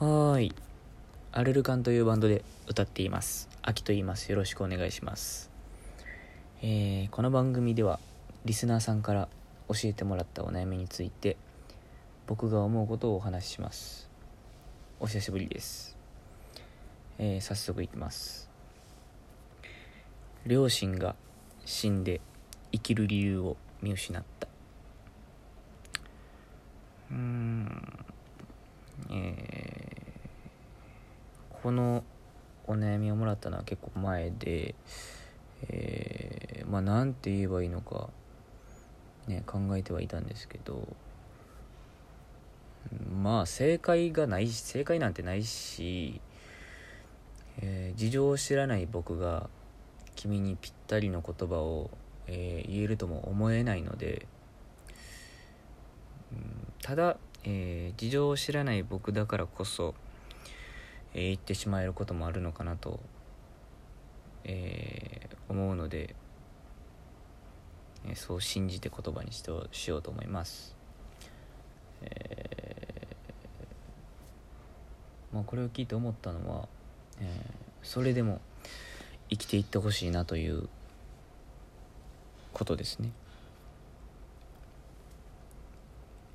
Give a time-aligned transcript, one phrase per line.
[0.00, 0.54] はい。
[1.30, 3.50] アルルカンというバンドで歌っています。
[3.60, 4.32] 秋と言います。
[4.32, 5.50] よろしくお願いします。
[6.62, 8.00] えーこの番組では、
[8.46, 9.28] リスナーさんから
[9.68, 11.36] 教えてもらったお悩みについて、
[12.26, 14.08] 僕が思うことをお話しします。
[15.00, 15.98] お久しぶりです。
[17.18, 18.48] えー早速いきます。
[20.46, 21.14] 両親が
[21.66, 22.22] 死んで
[22.72, 24.48] 生きる理由を見失った。
[27.10, 28.06] うーん。
[29.10, 29.89] えー
[31.62, 32.04] この
[32.66, 34.74] お悩みをもらったのは結構前で、
[35.68, 38.08] えーまあなんて言えばいいのか、
[39.26, 40.86] ね、考えてはいたんですけど
[43.22, 46.20] まあ正解がないし正解なんてないし、
[47.60, 49.50] えー事情を知らない僕が
[50.14, 51.90] 君にぴったりの言葉を、
[52.26, 54.26] えー言えるとも思えないので、
[56.82, 59.94] ただ、えー事情を知らない僕だからこそ、
[61.14, 63.00] えー言ってしまえることもあるのかなと、
[64.44, 66.14] えー思うので、
[68.06, 70.76] えーそう信じて言葉にしてしようと思います。
[72.02, 76.68] えーまあ、これを聞いて思ったのは、
[77.20, 77.26] えー
[77.82, 78.40] それでも
[79.30, 80.68] 生きていってほしいなという
[82.52, 83.10] ことですね。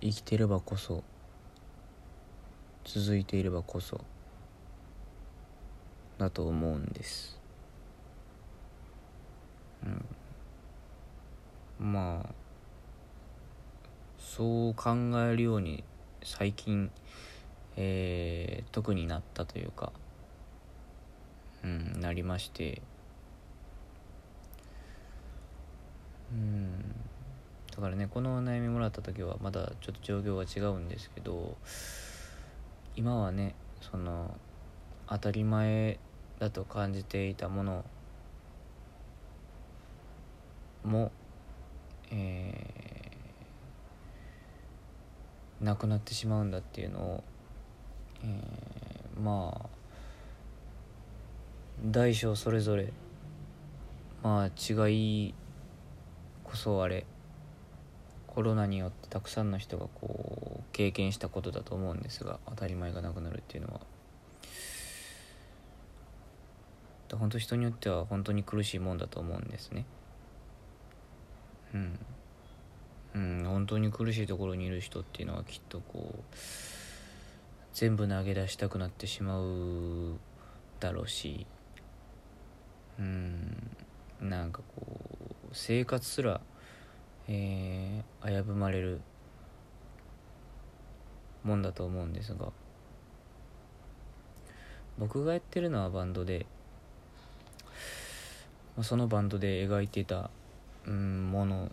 [0.00, 1.04] 生きてればこそ
[2.84, 4.00] 続いていればこそ
[6.18, 7.38] だと思うんです。
[9.84, 9.88] う
[11.82, 11.92] ん。
[11.92, 12.34] まあ
[14.18, 15.84] そう考えるように
[16.22, 16.90] 最近
[17.76, 19.92] えー特になったというか
[21.62, 22.80] うんなりまして。
[26.32, 26.96] うん。
[27.76, 31.56] だからねこのお悩みもらった時はまだちょっと状況が違うんですけど
[32.96, 34.34] 今はねその
[35.08, 35.98] 当たり前
[36.38, 37.84] だと感じていたもの。
[40.84, 41.10] も
[42.10, 47.24] えーなくなってしまうんだっていうのを、
[48.22, 49.68] えーまあ
[51.90, 52.92] 大小それぞれ
[54.22, 55.34] まあ違い
[56.44, 57.06] こそあれ
[58.26, 63.80] コロナによってたくさんの人がこう経験したことだと思うんですが当たり前がなくなるっていうのは。
[67.14, 69.86] 本当人によっては本当に苦しいもんだと思うんですね。
[71.74, 71.98] うん。
[73.14, 76.36] うん本当に苦しいところにいる人っていうのはきっとこう
[77.72, 80.18] 全部投げ出したくなってしまう
[80.80, 81.46] だろうし
[82.98, 83.70] うん
[84.20, 86.40] なんかこう生活すら
[87.28, 89.00] えー危ぶまれる
[91.42, 92.52] もんだと思うんですが
[94.98, 96.46] 僕がやってるのはバンドで
[98.82, 100.30] そのバンドで描いてた、
[100.86, 101.70] うん、もの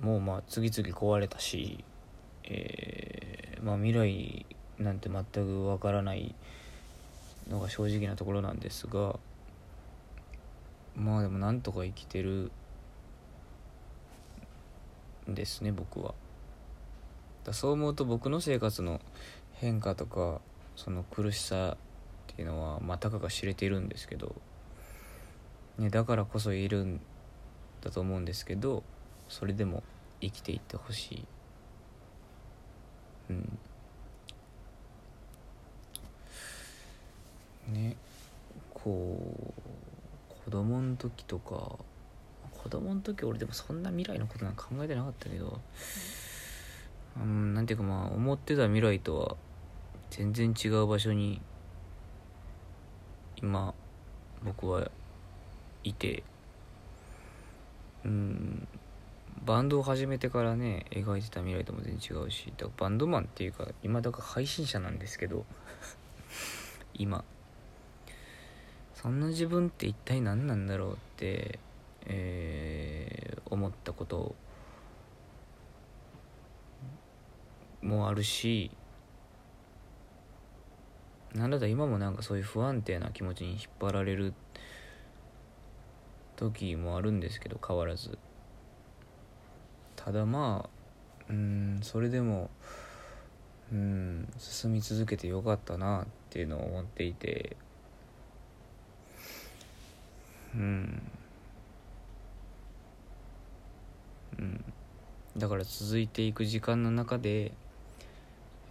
[0.00, 1.84] もうまあ次々壊れたし、
[2.44, 4.46] えーまあ、未来
[4.78, 6.34] なんて全くわからない
[7.50, 9.18] のが正直なところなんですが
[10.96, 12.50] まあでもなんとか生きてる
[15.28, 16.14] んですね僕は。
[17.44, 19.00] だそう思うと僕の生活の
[19.54, 20.40] 変化とか
[20.76, 21.76] その苦しさ
[22.32, 24.34] っていうのはまあたかが知れてるんですけど、
[25.78, 27.00] ね、だからこそいるん
[27.82, 28.82] だと思うんですけど
[29.28, 29.82] それでも
[30.20, 31.24] 生きていってほしい。
[33.30, 33.58] うん。
[37.68, 37.96] ね
[38.72, 41.76] こう子供の時とか
[42.62, 45.60] 子供の時俺でもそんな未来のことなんか考えてなかったけど
[47.20, 49.36] うんなんていうかまあ思ってた未来とは
[50.10, 51.42] 全然違う場所に
[53.36, 53.74] 今
[54.42, 54.90] 僕は
[55.88, 56.22] いて。
[58.04, 58.68] うん。
[59.44, 65.46] バンドを始めてからね描いてた未来とも全然違うしだバンドマンっていうか今だから配信者なんですけど
[66.94, 67.24] 今。
[68.94, 71.60] そんな自分って一体何なんだろうって、
[72.06, 74.34] えー思ったこと。
[77.80, 78.72] もあるし
[81.32, 84.34] なんだったら今もなんかそういう不安定な気持ちに引っ張られる
[86.38, 88.16] 時もあるんですけど変わらず。
[89.96, 90.70] ただまあ
[91.28, 92.48] うんそれでも
[93.72, 97.56] うん進み続けてよかったなっていうのを思っていて。
[100.54, 101.02] うん。
[104.38, 104.64] うん。
[105.36, 107.52] だから続いていく時間の中で、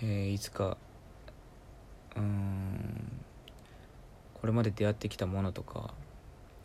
[0.00, 0.76] えーいつか
[2.16, 3.12] うん
[4.40, 5.92] これまで出会ってきたものとか、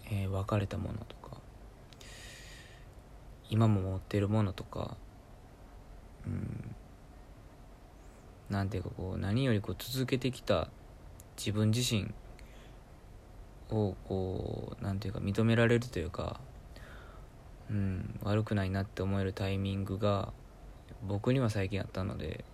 [0.06, 1.38] えー別れたものとか
[3.50, 4.98] 今も持ってるものとか
[6.26, 6.76] うん
[8.50, 10.68] なんていうかこう何よりこう続けてきた
[11.38, 12.14] 自分自身
[13.72, 16.40] をこうなんていうか認められるというか、
[17.70, 20.32] うん、悪くないなって思えるタイミングが
[21.08, 22.46] 僕には最近あったので、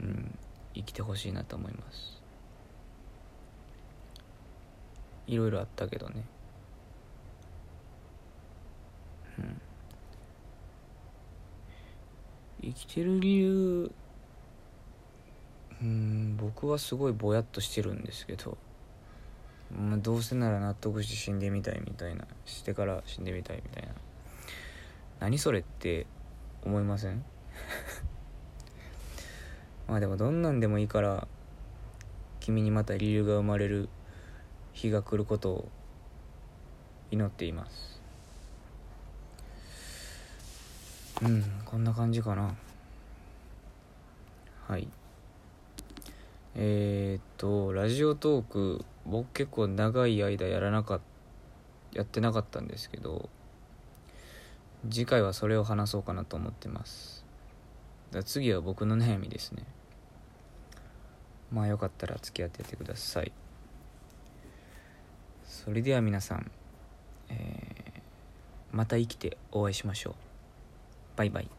[0.00, 0.38] うん、
[0.74, 2.17] 生きてほしいなと思います。
[5.28, 6.24] いろいろあったけどね。
[9.38, 9.60] うん。
[12.62, 13.92] 生きてる理由
[15.80, 18.58] うん僕はすごいぼやっとしてるんですけど、
[19.70, 23.90] まあ、どうせなら納得して死んでみたいみたいなしてから死んでみたいみたいな。
[25.20, 26.06] 何それって
[26.64, 27.24] 思いません？
[29.86, 31.28] まあでもどんなんでもいいから
[32.40, 33.88] 君にまた理由が生まれる
[34.78, 35.68] 日が来ることを
[37.10, 38.00] 祈っています。
[41.20, 42.54] うんこんな感じかな。
[44.68, 44.86] はい。
[46.54, 51.00] えー、っとラジオトーク僕結構長い間やらなかっ
[51.92, 53.28] やってなかったんですけど
[54.88, 57.24] 次回はそれを話そうかなと思ってます。
[58.12, 59.64] だ次は僕の悩みですね。
[61.50, 63.32] まあよかったら付き合っててください。
[65.68, 66.50] それでは皆さん、
[67.28, 67.78] えー
[68.72, 70.14] また生きてお会いしましょう。
[71.16, 71.57] バイバイ。